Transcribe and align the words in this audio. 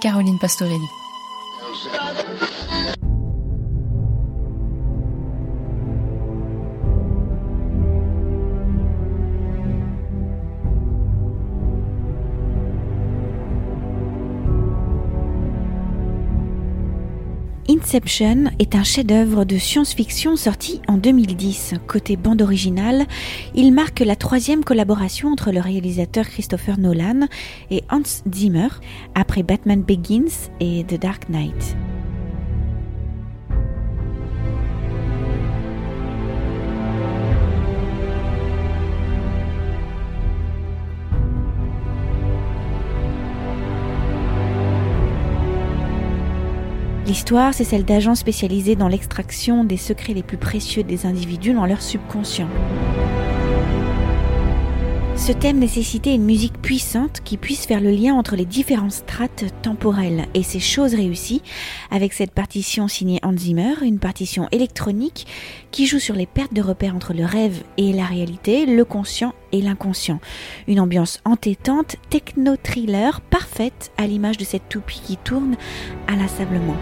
Caroline 0.00 0.38
Pastorelli. 0.38 1.03
Inception 17.68 18.50
est 18.58 18.74
un 18.74 18.82
chef-d'œuvre 18.82 19.44
de 19.44 19.56
science-fiction 19.56 20.36
sorti 20.36 20.82
en 20.86 20.98
2010. 20.98 21.74
Côté 21.86 22.16
bande 22.16 22.42
originale, 22.42 23.06
il 23.54 23.72
marque 23.72 24.00
la 24.00 24.16
troisième 24.16 24.64
collaboration 24.64 25.30
entre 25.30 25.50
le 25.50 25.60
réalisateur 25.60 26.26
Christopher 26.26 26.78
Nolan 26.78 27.26
et 27.70 27.82
Hans 27.90 28.02
Zimmer, 28.30 28.68
après 29.14 29.42
Batman 29.42 29.82
Begins 29.82 30.50
et 30.60 30.84
The 30.84 31.00
Dark 31.00 31.30
Knight. 31.30 31.74
L'histoire, 47.06 47.52
c'est 47.52 47.64
celle 47.64 47.84
d'agents 47.84 48.14
spécialisés 48.14 48.76
dans 48.76 48.88
l'extraction 48.88 49.62
des 49.62 49.76
secrets 49.76 50.14
les 50.14 50.22
plus 50.22 50.38
précieux 50.38 50.82
des 50.82 51.04
individus 51.04 51.52
dans 51.52 51.66
leur 51.66 51.82
subconscient. 51.82 52.48
Ce 55.16 55.32
thème 55.32 55.58
nécessitait 55.58 56.14
une 56.14 56.24
musique 56.24 56.60
puissante 56.60 57.20
qui 57.24 57.36
puisse 57.36 57.66
faire 57.66 57.80
le 57.80 57.90
lien 57.90 58.14
entre 58.14 58.36
les 58.36 58.44
différentes 58.44 58.92
strates 58.92 59.44
temporelles 59.62 60.26
et 60.34 60.42
c'est 60.42 60.60
chose 60.60 60.94
réussie 60.94 61.40
avec 61.90 62.12
cette 62.12 62.32
partition 62.32 62.88
signée 62.88 63.20
Hans 63.22 63.36
Zimmer, 63.36 63.74
une 63.82 64.00
partition 64.00 64.48
électronique 64.50 65.26
qui 65.70 65.86
joue 65.86 66.00
sur 66.00 66.14
les 66.14 66.26
pertes 66.26 66.52
de 66.52 66.60
repères 66.60 66.96
entre 66.96 67.14
le 67.14 67.24
rêve 67.24 67.62
et 67.78 67.92
la 67.92 68.04
réalité, 68.04 68.66
le 68.66 68.84
conscient 68.84 69.34
et 69.52 69.62
l'inconscient. 69.62 70.20
Une 70.66 70.80
ambiance 70.80 71.20
entêtante, 71.24 71.96
techno-thriller 72.10 73.20
parfaite 73.22 73.92
à 73.96 74.06
l'image 74.06 74.36
de 74.36 74.44
cette 74.44 74.68
toupie 74.68 75.00
qui 75.04 75.16
tourne 75.16 75.56
inlassablement. 76.08 76.76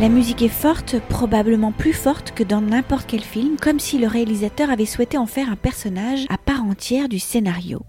La 0.00 0.08
musique 0.08 0.42
est 0.42 0.48
forte, 0.48 1.00
probablement 1.08 1.72
plus 1.72 1.92
forte 1.92 2.30
que 2.30 2.44
dans 2.44 2.60
n'importe 2.60 3.06
quel 3.08 3.20
film, 3.20 3.56
comme 3.60 3.80
si 3.80 3.98
le 3.98 4.06
réalisateur 4.06 4.70
avait 4.70 4.86
souhaité 4.86 5.18
en 5.18 5.26
faire 5.26 5.50
un 5.50 5.56
personnage 5.56 6.24
à 6.28 6.38
part 6.38 6.62
entière 6.62 7.08
du 7.08 7.18
scénario. 7.18 7.82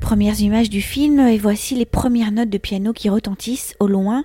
Premières 0.00 0.40
images 0.40 0.70
du 0.70 0.80
film 0.80 1.18
et 1.18 1.38
voici 1.38 1.74
les 1.74 1.86
premières 1.86 2.30
notes 2.30 2.50
de 2.50 2.58
piano 2.58 2.92
qui 2.92 3.08
retentissent 3.08 3.74
au 3.80 3.88
loin. 3.88 4.22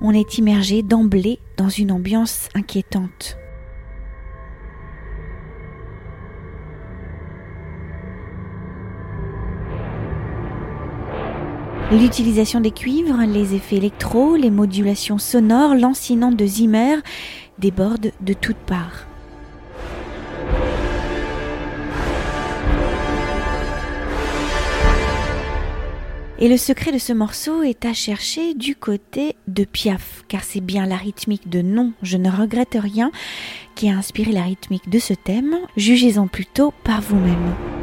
On 0.00 0.12
est 0.12 0.38
immergé 0.38 0.84
d'emblée 0.84 1.40
dans 1.56 1.68
une 1.68 1.90
ambiance 1.90 2.48
inquiétante. 2.54 3.36
L'utilisation 11.92 12.60
des 12.60 12.70
cuivres, 12.70 13.20
les 13.28 13.54
effets 13.54 13.76
électro, 13.76 14.34
les 14.34 14.50
modulations 14.50 15.18
sonores, 15.18 15.74
lancinantes 15.74 16.36
de 16.36 16.46
Zimmer 16.46 16.96
débordent 17.58 18.12
de 18.22 18.32
toutes 18.32 18.56
parts. 18.56 19.06
Et 26.38 26.48
le 26.48 26.56
secret 26.56 26.92
de 26.92 26.98
ce 26.98 27.12
morceau 27.12 27.62
est 27.62 27.84
à 27.84 27.92
chercher 27.92 28.54
du 28.54 28.74
côté 28.74 29.36
de 29.46 29.64
Piaf, 29.64 30.24
car 30.28 30.44
c'est 30.44 30.62
bien 30.62 30.86
la 30.86 30.96
rythmique 30.96 31.50
de 31.50 31.60
Non, 31.60 31.92
je 32.02 32.16
ne 32.16 32.30
regrette 32.30 32.78
rien 32.80 33.12
qui 33.74 33.90
a 33.90 33.96
inspiré 33.98 34.32
la 34.32 34.42
rythmique 34.42 34.88
de 34.88 34.98
ce 34.98 35.12
thème. 35.12 35.58
Jugez-en 35.76 36.26
plutôt 36.26 36.72
par 36.84 37.02
vous-même. 37.02 37.81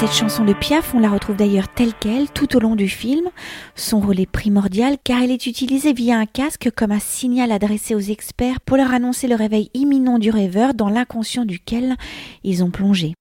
Cette 0.00 0.12
chanson 0.12 0.44
de 0.44 0.52
Piaf, 0.52 0.94
on 0.94 1.00
la 1.00 1.10
retrouve 1.10 1.34
d'ailleurs 1.34 1.66
telle 1.66 1.92
qu'elle 1.92 2.30
tout 2.30 2.54
au 2.56 2.60
long 2.60 2.76
du 2.76 2.88
film. 2.88 3.26
Son 3.74 3.98
rôle 3.98 4.20
est 4.20 4.30
primordial 4.30 4.96
car 5.02 5.24
elle 5.24 5.32
est 5.32 5.46
utilisée 5.46 5.92
via 5.92 6.16
un 6.16 6.24
casque 6.24 6.70
comme 6.76 6.92
un 6.92 7.00
signal 7.00 7.50
adressé 7.50 7.96
aux 7.96 7.98
experts 7.98 8.60
pour 8.60 8.76
leur 8.76 8.94
annoncer 8.94 9.26
le 9.26 9.34
réveil 9.34 9.72
imminent 9.74 10.20
du 10.20 10.30
rêveur 10.30 10.74
dans 10.74 10.88
l'inconscient 10.88 11.44
duquel 11.44 11.96
ils 12.44 12.62
ont 12.62 12.70
plongé. 12.70 13.14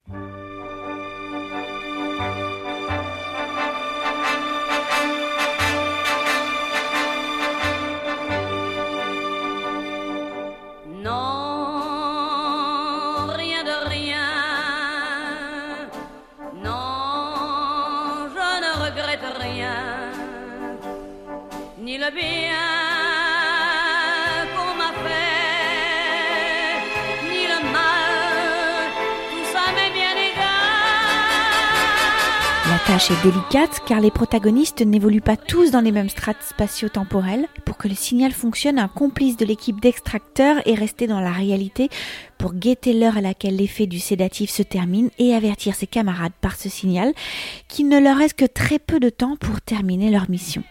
La 32.69 32.79
tâche 32.85 33.09
est 33.09 33.23
délicate 33.23 33.81
car 33.87 33.99
les 33.99 34.11
protagonistes 34.11 34.81
n'évoluent 34.81 35.21
pas 35.21 35.37
tous 35.37 35.71
dans 35.71 35.81
les 35.81 35.91
mêmes 35.91 36.09
strates 36.09 36.43
spatio-temporelles. 36.43 37.47
Pour 37.65 37.77
que 37.77 37.87
le 37.87 37.95
signal 37.95 38.31
fonctionne, 38.31 38.77
un 38.77 38.87
complice 38.87 39.35
de 39.35 39.45
l'équipe 39.45 39.81
d'extracteurs 39.81 40.57
est 40.67 40.75
resté 40.75 41.07
dans 41.07 41.19
la 41.19 41.31
réalité 41.31 41.89
pour 42.37 42.53
guetter 42.53 42.93
l'heure 42.93 43.17
à 43.17 43.21
laquelle 43.21 43.55
l'effet 43.55 43.87
du 43.87 43.99
sédatif 43.99 44.51
se 44.51 44.61
termine 44.61 45.09
et 45.17 45.33
avertir 45.33 45.73
ses 45.73 45.87
camarades 45.87 46.33
par 46.41 46.57
ce 46.57 46.69
signal 46.69 47.13
qu'il 47.67 47.87
ne 47.87 47.99
leur 47.99 48.17
reste 48.17 48.37
que 48.37 48.45
très 48.45 48.77
peu 48.77 48.99
de 48.99 49.09
temps 49.09 49.35
pour 49.37 49.61
terminer 49.61 50.11
leur 50.11 50.29
mission. 50.29 50.63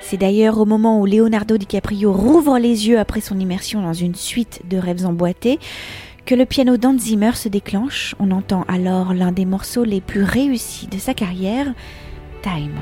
C'est 0.00 0.16
d'ailleurs 0.16 0.58
au 0.58 0.64
moment 0.64 1.00
où 1.00 1.06
Leonardo 1.06 1.58
DiCaprio 1.58 2.12
rouvre 2.12 2.58
les 2.58 2.88
yeux 2.88 2.98
après 2.98 3.20
son 3.20 3.38
immersion 3.38 3.82
dans 3.82 3.92
une 3.92 4.14
suite 4.14 4.62
de 4.70 4.78
rêves 4.78 5.04
emboîtés 5.04 5.58
que 6.24 6.34
le 6.34 6.46
piano 6.46 6.76
d'Anzimer 6.76 7.32
se 7.32 7.48
déclenche. 7.48 8.14
On 8.18 8.30
entend 8.30 8.64
alors 8.68 9.12
l'un 9.12 9.32
des 9.32 9.44
morceaux 9.44 9.84
les 9.84 10.00
plus 10.00 10.22
réussis 10.22 10.86
de 10.86 10.98
sa 10.98 11.12
carrière, 11.12 11.66
Time. 12.42 12.72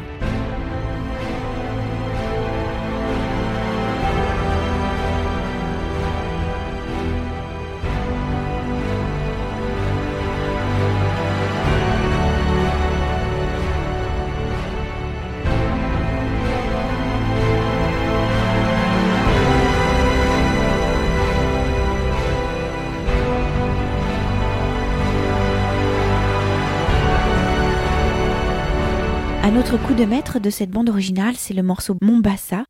L'autre 29.55 29.77
coup 29.77 29.95
de 29.95 30.05
maître 30.05 30.41
de 30.41 30.51
cette 30.51 30.71
bande 30.71 30.89
originale, 30.89 31.37
c'est 31.37 31.55
le 31.55 31.63
morceau 31.63 31.97
Mombasa. 32.03 32.65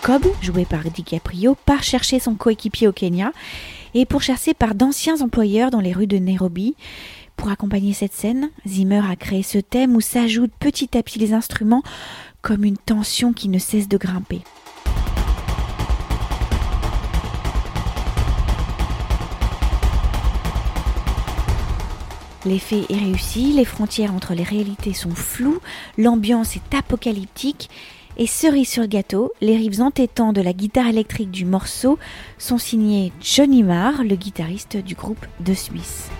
Cobb, 0.00 0.24
joué 0.40 0.66
par 0.66 0.84
DiCaprio, 0.84 1.56
part 1.66 1.82
chercher 1.82 2.20
son 2.20 2.36
coéquipier 2.36 2.86
au 2.86 2.92
Kenya 2.92 3.32
et 3.94 4.06
pourchassé 4.06 4.54
par 4.54 4.76
d'anciens 4.76 5.20
employeurs 5.20 5.72
dans 5.72 5.80
les 5.80 5.92
rues 5.92 6.06
de 6.06 6.18
Nairobi. 6.18 6.76
Pour 7.34 7.50
accompagner 7.50 7.92
cette 7.92 8.14
scène, 8.14 8.50
Zimmer 8.68 9.02
a 9.10 9.16
créé 9.16 9.42
ce 9.42 9.58
thème 9.58 9.96
où 9.96 10.00
s'ajoutent 10.00 10.54
petit 10.60 10.96
à 10.96 11.02
petit 11.02 11.18
les 11.18 11.32
instruments 11.32 11.82
comme 12.40 12.62
une 12.62 12.78
tension 12.78 13.32
qui 13.32 13.48
ne 13.48 13.58
cesse 13.58 13.88
de 13.88 13.96
grimper. 13.96 14.42
L'effet 22.46 22.84
est 22.88 22.96
réussi, 22.96 23.52
les 23.52 23.66
frontières 23.66 24.14
entre 24.14 24.32
les 24.32 24.42
réalités 24.42 24.94
sont 24.94 25.14
floues, 25.14 25.60
l'ambiance 25.98 26.56
est 26.56 26.74
apocalyptique 26.74 27.68
et 28.16 28.26
cerise 28.26 28.68
sur 28.68 28.86
gâteau, 28.86 29.32
les 29.40 29.56
rives 29.56 29.82
entêtants 29.82 30.32
de 30.32 30.40
la 30.40 30.52
guitare 30.52 30.88
électrique 30.88 31.30
du 31.30 31.44
morceau 31.44 31.98
sont 32.38 32.58
signés 32.58 33.12
Johnny 33.20 33.62
Marr, 33.62 34.04
le 34.04 34.16
guitariste 34.16 34.78
du 34.78 34.94
groupe 34.94 35.26
The 35.44 35.54
Smiths. 35.54 36.10